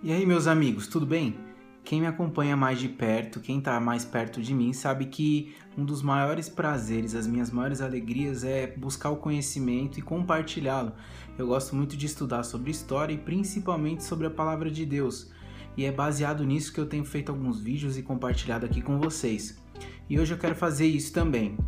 [0.00, 1.34] E aí, meus amigos, tudo bem?
[1.82, 5.84] Quem me acompanha mais de perto, quem está mais perto de mim, sabe que um
[5.84, 10.92] dos maiores prazeres, as minhas maiores alegrias é buscar o conhecimento e compartilhá-lo.
[11.36, 15.32] Eu gosto muito de estudar sobre história e principalmente sobre a palavra de Deus.
[15.76, 19.60] E é baseado nisso que eu tenho feito alguns vídeos e compartilhado aqui com vocês.
[20.08, 21.58] E hoje eu quero fazer isso também.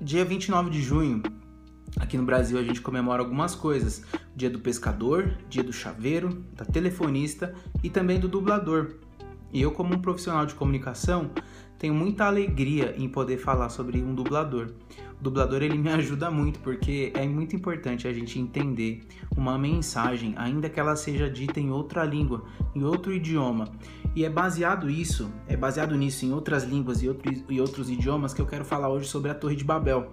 [0.00, 1.22] Dia 29 de junho,
[1.98, 4.02] Aqui no Brasil a gente comemora algumas coisas:
[4.34, 8.94] dia do pescador, dia do chaveiro, da telefonista e também do dublador.
[9.52, 11.30] E eu, como um profissional de comunicação,
[11.78, 14.72] tenho muita alegria em poder falar sobre um dublador.
[15.18, 20.34] O dublador ele me ajuda muito porque é muito importante a gente entender uma mensagem,
[20.36, 22.44] ainda que ela seja dita em outra língua,
[22.74, 23.68] em outro idioma.
[24.14, 28.46] E é baseado isso, é baseado nisso em outras línguas e outros idiomas que eu
[28.46, 30.10] quero falar hoje sobre a Torre de Babel.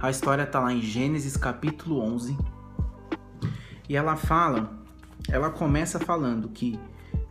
[0.00, 2.38] A história está lá em Gênesis capítulo 11.
[3.88, 4.78] E ela fala,
[5.28, 6.78] ela começa falando que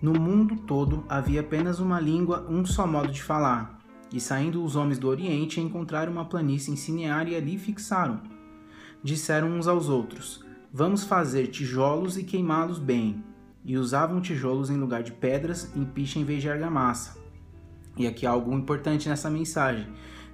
[0.01, 3.79] no mundo todo havia apenas uma língua, um só modo de falar.
[4.11, 8.19] E saindo os homens do Oriente encontraram uma planície em Sinear e ali fixaram.
[9.01, 13.23] Disseram uns aos outros: Vamos fazer tijolos e queimá-los bem.
[13.63, 17.17] E usavam tijolos em lugar de pedras e picha em vez de argamassa.
[17.95, 19.87] E aqui há algo importante nessa mensagem.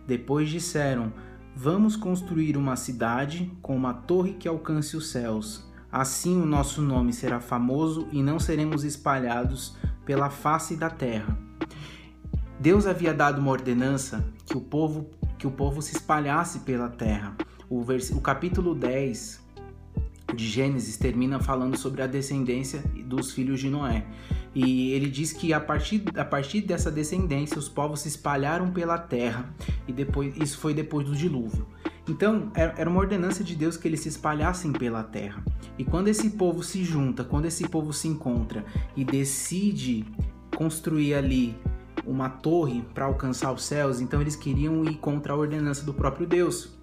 [0.07, 1.13] Depois disseram:
[1.55, 5.63] Vamos construir uma cidade com uma torre que alcance os céus.
[5.91, 11.37] Assim o nosso nome será famoso e não seremos espalhados pela face da terra.
[12.59, 17.35] Deus havia dado uma ordenança que o povo que o povo se espalhasse pela terra.
[17.69, 18.09] O, vers...
[18.11, 19.42] o capítulo 10
[20.33, 24.05] de Gênesis termina falando sobre a descendência dos filhos de Noé.
[24.55, 28.97] E ele diz que a partir, a partir dessa descendência os povos se espalharam pela
[28.97, 29.53] terra
[29.87, 31.67] e depois isso foi depois do dilúvio.
[32.07, 35.43] Então era uma ordenança de Deus que eles se espalhassem pela terra.
[35.77, 38.63] E quando esse povo se junta, quando esse povo se encontra
[38.95, 40.05] e decide
[40.55, 41.55] construir ali
[42.05, 46.27] uma torre para alcançar os céus, então eles queriam ir contra a ordenança do próprio
[46.27, 46.77] Deus.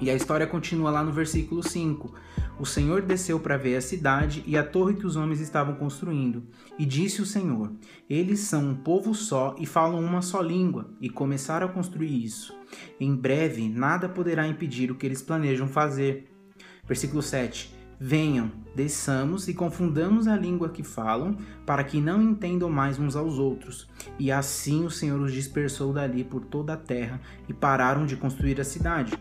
[0.00, 2.14] E a história continua lá no versículo 5.
[2.58, 6.44] O Senhor desceu para ver a cidade e a torre que os homens estavam construindo.
[6.78, 7.72] E disse o Senhor:
[8.08, 12.56] Eles são um povo só e falam uma só língua, e começaram a construir isso.
[13.00, 16.28] Em breve, nada poderá impedir o que eles planejam fazer.
[16.86, 17.76] Versículo 7.
[18.00, 23.38] Venham, desçamos e confundamos a língua que falam, para que não entendam mais uns aos
[23.38, 23.88] outros.
[24.18, 28.60] E assim o Senhor os dispersou dali por toda a terra e pararam de construir
[28.60, 29.12] a cidade.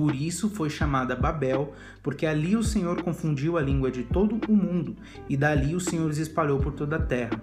[0.00, 4.56] Por isso foi chamada Babel, porque ali o Senhor confundiu a língua de todo o
[4.56, 4.96] mundo,
[5.28, 7.38] e dali o Senhor os espalhou por toda a terra.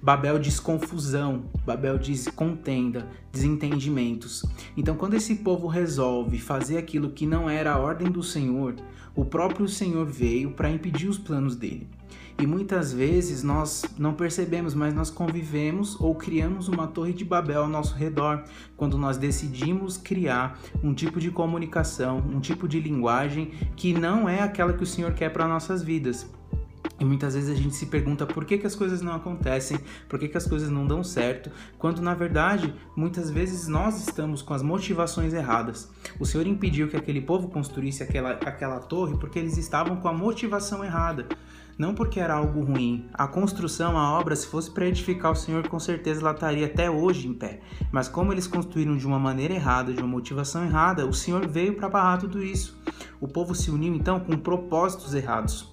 [0.00, 4.44] Babel diz confusão, Babel diz contenda, desentendimentos.
[4.76, 8.76] Então, quando esse povo resolve fazer aquilo que não era a ordem do Senhor,
[9.12, 11.88] o próprio Senhor veio para impedir os planos dele.
[12.38, 17.62] E muitas vezes nós não percebemos, mas nós convivemos ou criamos uma torre de Babel
[17.62, 18.44] ao nosso redor
[18.76, 24.42] quando nós decidimos criar um tipo de comunicação, um tipo de linguagem que não é
[24.42, 26.28] aquela que o Senhor quer para nossas vidas.
[26.98, 29.78] E muitas vezes a gente se pergunta por que, que as coisas não acontecem,
[30.08, 34.40] por que, que as coisas não dão certo, quando na verdade muitas vezes nós estamos
[34.40, 35.90] com as motivações erradas.
[36.18, 40.12] O Senhor impediu que aquele povo construísse aquela, aquela torre porque eles estavam com a
[40.12, 41.26] motivação errada
[41.78, 43.08] não porque era algo ruim.
[43.12, 46.90] A construção, a obra, se fosse para edificar o Senhor, com certeza ela estaria até
[46.90, 47.60] hoje em pé.
[47.92, 51.74] Mas como eles construíram de uma maneira errada, de uma motivação errada, o Senhor veio
[51.74, 52.80] para barrar tudo isso.
[53.20, 55.72] O povo se uniu então com propósitos errados.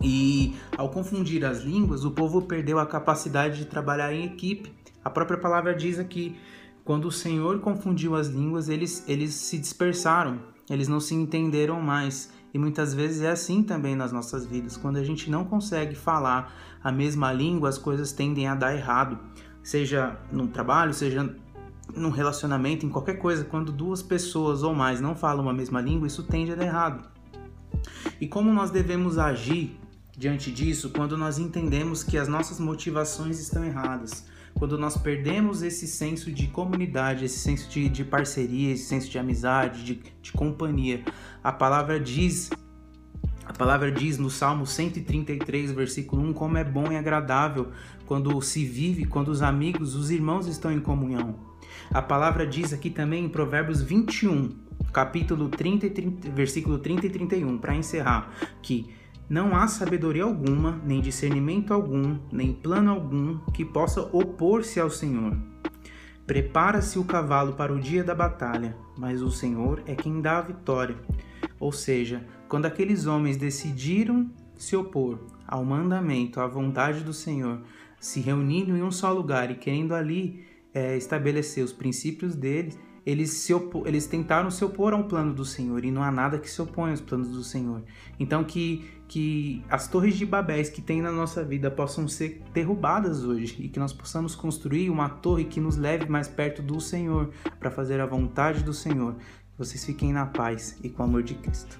[0.00, 4.72] E ao confundir as línguas, o povo perdeu a capacidade de trabalhar em equipe.
[5.04, 6.36] A própria palavra diz aqui:
[6.84, 10.40] quando o Senhor confundiu as línguas, eles, eles se dispersaram,
[10.70, 12.32] eles não se entenderam mais.
[12.52, 14.76] E muitas vezes é assim também nas nossas vidas.
[14.76, 19.18] Quando a gente não consegue falar a mesma língua, as coisas tendem a dar errado.
[19.62, 21.34] Seja no trabalho, seja
[21.94, 23.44] num relacionamento, em qualquer coisa.
[23.44, 27.08] Quando duas pessoas ou mais não falam a mesma língua, isso tende a dar errado.
[28.20, 29.78] E como nós devemos agir
[30.16, 34.24] diante disso quando nós entendemos que as nossas motivações estão erradas?
[34.58, 39.18] Quando nós perdemos esse senso de comunidade, esse senso de, de parceria, esse senso de
[39.18, 41.02] amizade, de, de companhia.
[41.42, 42.50] A palavra diz
[43.46, 47.68] a palavra diz no Salmo 133, versículo 1, como é bom e agradável
[48.04, 51.34] quando se vive, quando os amigos, os irmãos estão em comunhão.
[51.90, 54.50] A palavra diz aqui também em Provérbios 21,
[54.92, 58.90] capítulo 30 e 30, versículo 30 e 31, para encerrar, que
[59.28, 65.36] não há sabedoria alguma, nem discernimento algum, nem plano algum que possa opor-se ao Senhor.
[66.26, 70.42] Prepara-se o cavalo para o dia da batalha, mas o Senhor é quem dá a
[70.42, 70.96] vitória.
[71.60, 77.60] Ou seja, quando aqueles homens decidiram se opor ao mandamento, à vontade do Senhor,
[78.00, 82.78] se reunindo em um só lugar e querendo ali é, estabelecer os princípios deles,
[83.08, 83.54] eles, se
[83.86, 86.60] eles tentaram se opor a um plano do Senhor e não há nada que se
[86.60, 87.82] oponha aos planos do Senhor.
[88.20, 93.24] Então que, que as torres de Babéis que tem na nossa vida possam ser derrubadas
[93.24, 97.30] hoje e que nós possamos construir uma torre que nos leve mais perto do Senhor
[97.58, 99.16] para fazer a vontade do Senhor.
[99.56, 101.78] Vocês fiquem na paz e com o amor de Cristo.